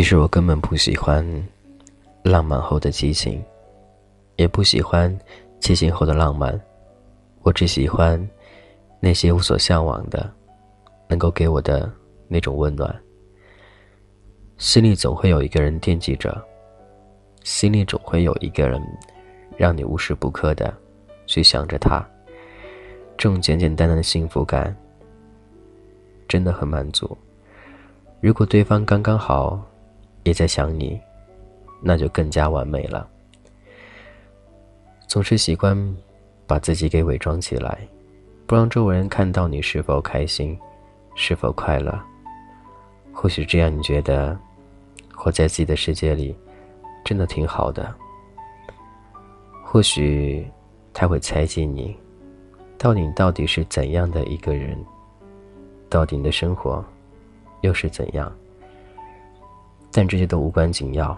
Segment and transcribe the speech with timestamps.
[0.00, 1.22] 其实我根本不喜欢
[2.22, 3.44] 浪漫后的激情，
[4.36, 5.14] 也不喜欢
[5.58, 6.58] 激情后的浪漫。
[7.42, 8.18] 我只喜欢
[8.98, 10.32] 那些无所向往的，
[11.06, 11.92] 能够给我的
[12.28, 12.98] 那种温暖。
[14.56, 16.42] 心里总会有一个人惦记着，
[17.42, 18.80] 心里总会有一个人
[19.54, 20.74] 让你无时不刻的
[21.26, 22.02] 去想着他。
[23.18, 24.74] 这种简简单单的幸福感
[26.26, 27.14] 真的很满足。
[28.22, 29.62] 如果对方刚刚好。
[30.24, 31.00] 也在想你，
[31.82, 33.08] 那就更加完美了。
[35.06, 35.96] 总是习惯
[36.46, 37.78] 把自己给伪装起来，
[38.46, 40.58] 不让周围人看到你是否开心，
[41.14, 41.98] 是否快乐。
[43.12, 44.38] 或许这样，你觉得
[45.14, 46.34] 活在自己的世界里，
[47.04, 47.92] 真的挺好的。
[49.64, 50.46] 或许
[50.92, 51.96] 他会猜忌你，
[52.78, 54.76] 到底你到底是怎样的一个人，
[55.88, 56.84] 到底你的生活
[57.62, 58.32] 又是怎样？
[59.92, 61.16] 但这些都无关紧要，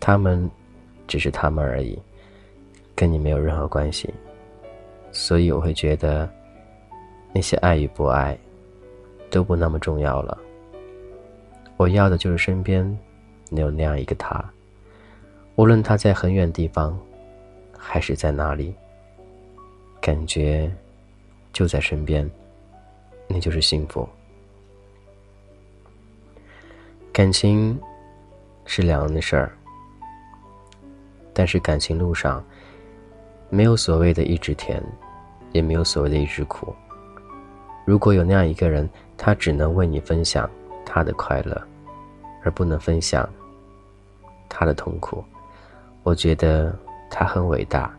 [0.00, 0.50] 他们
[1.06, 1.98] 只是他们而已，
[2.94, 4.12] 跟你没有任何关系。
[5.12, 6.28] 所以我会觉得，
[7.32, 8.38] 那些爱与不爱
[9.30, 10.38] 都不那么重要了。
[11.76, 12.84] 我要的就是身边
[13.50, 14.44] 能有那样一个他，
[15.56, 16.98] 无论他在很远地方，
[17.76, 18.74] 还是在哪里，
[20.00, 20.70] 感觉
[21.52, 22.28] 就在身边，
[23.26, 24.08] 那就是幸福。
[27.18, 27.76] 感情
[28.64, 29.50] 是两人的事儿，
[31.34, 32.40] 但是感情路上
[33.50, 34.80] 没有所谓的一直甜，
[35.50, 36.72] 也没有所谓的一直苦。
[37.84, 40.48] 如果有那样一个人，他只能为你分享
[40.86, 41.60] 他的快乐，
[42.44, 43.28] 而不能分享
[44.48, 45.24] 他的痛苦，
[46.04, 46.72] 我觉得
[47.10, 47.92] 他很伟大。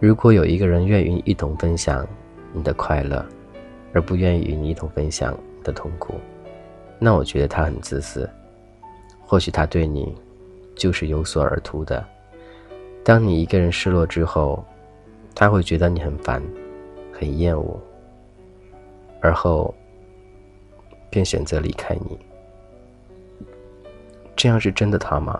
[0.00, 2.04] 如果有一个人愿意一同分享
[2.52, 3.24] 你的快乐，
[3.92, 6.16] 而不愿意与你一同分享你的痛苦。
[7.04, 8.26] 那我觉得他很自私，
[9.26, 10.16] 或许他对你
[10.74, 12.02] 就是有所而图的。
[13.04, 14.64] 当你一个人失落之后，
[15.34, 16.42] 他会觉得你很烦，
[17.12, 17.78] 很厌恶，
[19.20, 19.74] 而后
[21.10, 22.18] 便选择离开你。
[24.34, 25.38] 这样是真的他吗？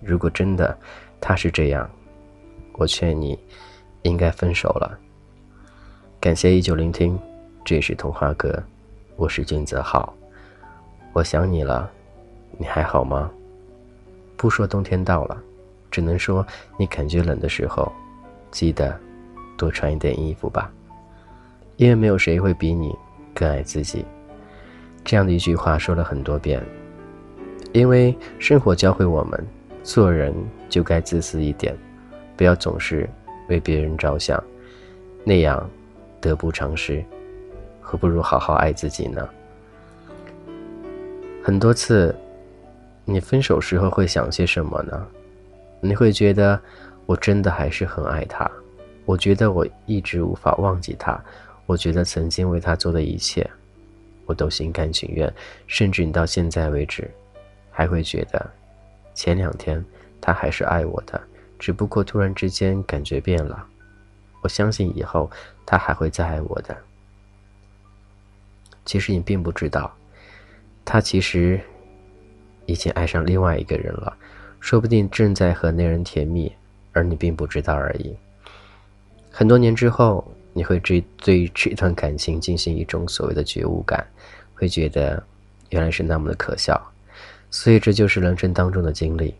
[0.00, 0.74] 如果真的
[1.20, 1.86] 他是这样，
[2.72, 3.38] 我劝你
[4.00, 4.98] 应该分手了。
[6.18, 7.20] 感谢依旧聆听，
[7.66, 8.62] 这也是童话哥，
[9.16, 10.10] 我是金泽浩。
[11.16, 11.90] 我想你了，
[12.58, 13.30] 你还好吗？
[14.36, 15.42] 不说冬天到了，
[15.90, 16.46] 只能说
[16.78, 17.90] 你感觉冷的时候，
[18.50, 18.94] 记得
[19.56, 20.70] 多穿一点衣服吧。
[21.76, 22.94] 因为没有谁会比你
[23.34, 24.04] 更爱自己。
[25.06, 26.62] 这样的一句话说了很多遍。
[27.72, 29.42] 因为生活教会我们，
[29.82, 30.34] 做人
[30.68, 31.74] 就该自私一点，
[32.36, 33.08] 不要总是
[33.48, 34.38] 为别人着想，
[35.24, 35.66] 那样
[36.20, 37.02] 得不偿失。
[37.80, 39.26] 何不如好好爱自己呢？
[41.46, 42.12] 很多次，
[43.04, 45.06] 你分手时候会想些什么呢？
[45.80, 46.60] 你会觉得
[47.06, 48.50] 我真的还是很爱他，
[49.04, 51.16] 我觉得我一直无法忘记他，
[51.66, 53.48] 我觉得曾经为他做的一切，
[54.24, 55.32] 我都心甘情愿，
[55.68, 57.08] 甚至你到现在为止，
[57.70, 58.50] 还会觉得
[59.14, 59.84] 前两天
[60.20, 61.22] 他还是爱我的，
[61.60, 63.64] 只不过突然之间感觉变了。
[64.42, 65.30] 我相信以后
[65.64, 66.76] 他还会再爱我的。
[68.84, 69.96] 其实你并不知道。
[70.86, 71.60] 他其实
[72.64, 74.16] 已经爱上另外一个人了，
[74.60, 76.50] 说不定正在和那人甜蜜，
[76.92, 78.16] 而你并不知道而已。
[79.30, 84.06] 很多年之后，你会对对这段感情进行一种所谓的觉悟感，
[84.54, 85.22] 会觉得
[85.70, 86.80] 原来是那么的可笑。
[87.50, 89.34] 所以这就是人生当中的经历，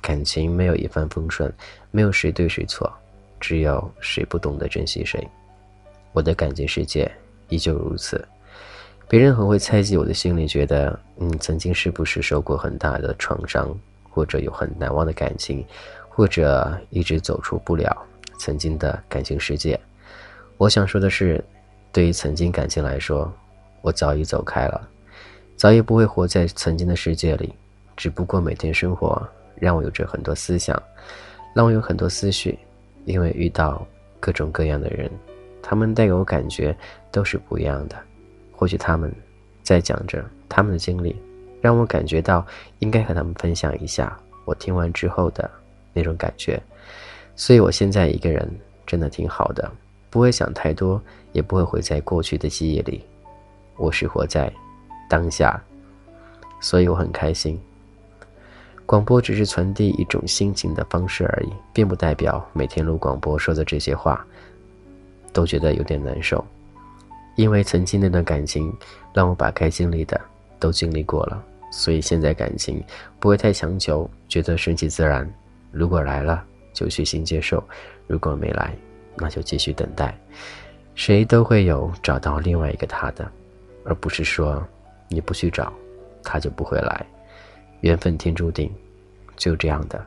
[0.00, 1.52] 感情没有一帆风顺，
[1.90, 2.90] 没有谁对谁错，
[3.38, 5.26] 只有谁不懂得珍惜谁。
[6.12, 7.10] 我的感情世界
[7.50, 8.26] 依旧如此。
[9.08, 13.72] 别人很会猜忌我的心里，觉得嗯，曾经是不是受过很大的创伤，
[14.10, 15.64] 或者有很难忘的感情，
[16.08, 17.96] 或者一直走出不了
[18.38, 19.78] 曾经的感情世界。
[20.56, 21.42] 我想说的是，
[21.92, 23.32] 对于曾经感情来说，
[23.80, 24.88] 我早已走开了，
[25.54, 27.54] 早已不会活在曾经的世界里。
[27.96, 30.82] 只不过每天生活让我有着很多思想，
[31.54, 32.58] 让我有很多思绪，
[33.04, 33.86] 因为遇到
[34.18, 35.08] 各种各样的人，
[35.62, 36.76] 他们带给我感觉
[37.12, 37.96] 都是不一样的。
[38.56, 39.14] 或许他们
[39.62, 41.14] 在讲着他们的经历，
[41.60, 42.44] 让我感觉到
[42.78, 45.48] 应该和他们分享一下我听完之后的
[45.92, 46.60] 那种感觉。
[47.36, 48.50] 所以我现在一个人
[48.86, 49.70] 真的挺好的，
[50.08, 51.00] 不会想太多，
[51.32, 53.04] 也不会活在过去的记忆里。
[53.76, 54.50] 我是活在
[55.08, 55.62] 当下，
[56.60, 57.60] 所以我很开心。
[58.86, 64.24] 广播只是传递一种心情的方式而已，并不代表每天录广播说的这些话
[65.32, 66.42] 都觉得有点难受。
[67.36, 68.74] 因为曾经那段感情，
[69.14, 70.20] 让我把该经历的
[70.58, 72.82] 都经历过了，所以现在感情
[73.20, 75.30] 不会太强求，觉得顺其自然。
[75.70, 76.42] 如果来了，
[76.72, 77.62] 就虚心接受；
[78.06, 78.74] 如果没来，
[79.16, 80.18] 那就继续等待。
[80.94, 83.30] 谁都会有找到另外一个他的，
[83.84, 84.66] 而不是说
[85.08, 85.70] 你不去找，
[86.24, 87.06] 他就不会来。
[87.82, 88.72] 缘分天注定，
[89.36, 90.02] 就这样的。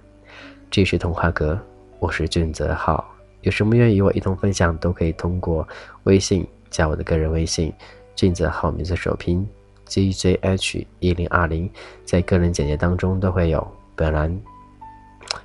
[0.72, 1.60] 这是童话阁，
[2.00, 3.08] 我是俊泽浩。
[3.42, 5.68] 有什么愿与我一同分享，都可以通过
[6.04, 7.74] 微信加我的个人微信，
[8.16, 9.48] 俊泽浩名字首拼
[9.86, 11.70] G J H 一零二零，
[12.06, 13.66] 在个人简介当中都会有。
[13.96, 14.32] 本来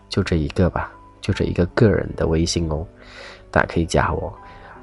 [0.08, 2.86] 就这一个吧，就这一个个人的微信哦，
[3.50, 4.32] 大家可以加我。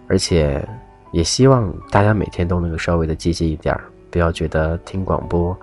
[0.08, 0.68] 而且
[1.12, 5.58] 也希望大家每天都能够稍微的积极一点儿，不要觉得听广播，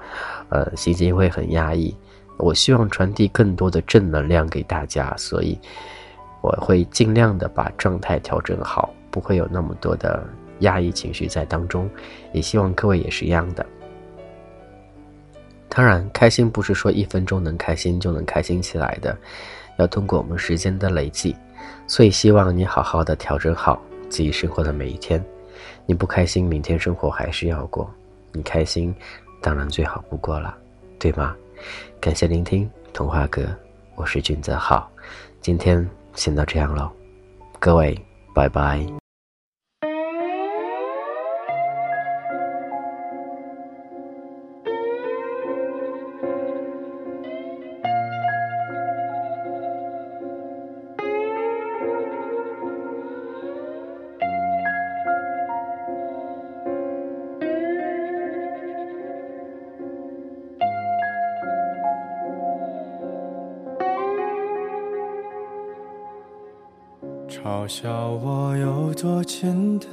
[0.48, 1.94] 呃，心情会很压抑。
[2.36, 5.58] 我希望传递更多的正能量给大家，所以。
[6.40, 10.24] 我会尽量的把状态调整好，不会有那么多的
[10.60, 11.88] 压抑情绪在当中，
[12.32, 13.64] 也希望各位也是一样的。
[15.68, 19.16] 当然，开心不是说一分钟能开心就能开心起来的，
[19.78, 21.36] 要通过我们时间的累积。
[21.86, 25.22] 所以，希望你好好的调整好自己生活的每一天。
[25.86, 27.88] 你不开心，明天生活还是要过；
[28.32, 28.94] 你开心，
[29.40, 30.56] 当然最好不过了，
[30.98, 31.34] 对吗？
[32.00, 33.44] 感谢聆听童话哥，
[33.94, 34.90] 我是君泽浩，
[35.40, 35.88] 今天。
[36.14, 36.90] 先到这样喽，
[37.60, 37.96] 各位，
[38.34, 38.97] 拜拜。
[67.48, 69.90] 嘲笑我有多简单，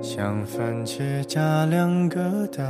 [0.00, 2.64] 像番茄加两个蛋，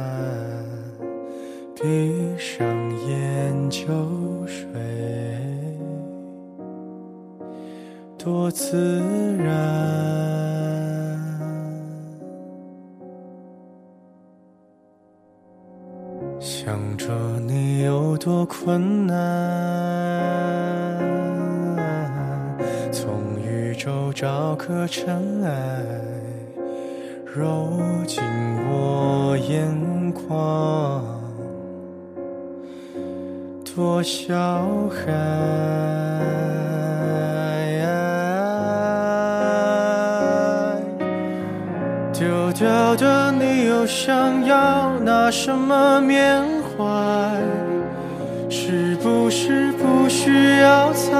[1.76, 2.66] 闭上
[3.06, 3.86] 眼就
[4.48, 4.66] 睡，
[8.18, 8.76] 多自
[9.38, 9.54] 然。
[16.66, 17.14] 想着
[17.46, 19.14] 你有多困难，
[22.90, 25.84] 从宇宙找颗尘埃，
[27.24, 27.70] 揉
[28.04, 28.20] 进
[28.68, 31.04] 我眼眶，
[33.64, 34.34] 多小
[34.90, 35.12] 孩。
[42.12, 43.15] 丢掉的
[43.56, 46.44] 你又想要拿什么缅
[46.76, 46.84] 怀？
[48.50, 51.10] 是不是不需要猜？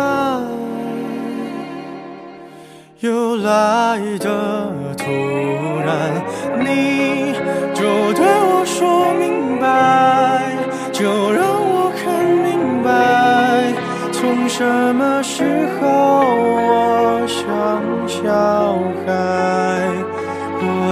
[3.00, 5.10] 又来的突
[5.80, 6.12] 然，
[6.60, 7.32] 你
[7.72, 10.42] 就对我说明白，
[10.92, 13.72] 就让我看明白，
[14.12, 14.62] 从什
[14.94, 16.56] 么时候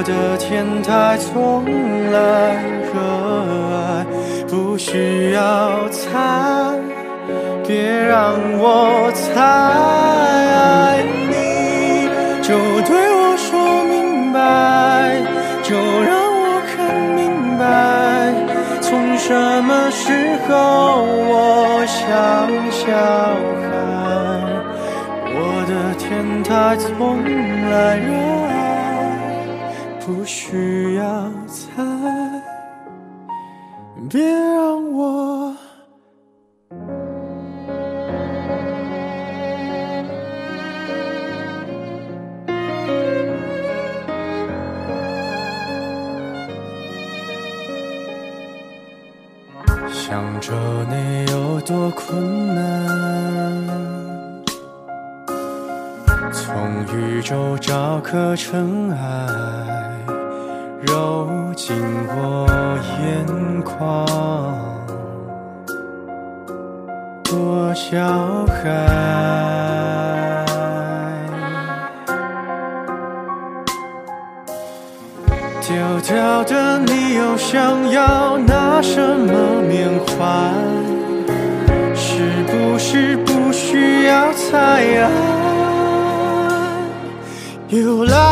[0.05, 1.65] 的天台从
[2.13, 2.63] 来
[2.93, 3.01] 热
[3.73, 4.05] 爱，
[4.47, 6.77] 不需要猜，
[7.67, 11.03] 别让我猜。
[11.31, 11.33] 你
[12.43, 14.39] 就对我说明白，
[15.63, 17.65] 就让我看明白，
[18.83, 19.33] 从什
[19.65, 22.05] 么时候我像
[22.71, 22.83] 小
[23.65, 23.73] 孩。
[25.37, 26.05] 我的天
[26.45, 27.25] 台从
[27.71, 28.13] 来热
[28.51, 28.74] 爱。
[30.07, 31.83] 不需要猜，
[34.11, 35.57] 别让我
[49.91, 50.53] 想着
[50.91, 52.74] 你有多困难，
[56.55, 58.97] 从宇宙找颗尘埃。
[60.83, 61.75] 揉进
[62.07, 62.47] 我
[63.01, 64.07] 眼眶，
[67.25, 68.55] 多小孩。
[75.61, 80.53] 丢掉的你又想要拿什么缅怀？
[81.97, 85.34] 是不是不需要猜？
[87.81, 88.24] 又来。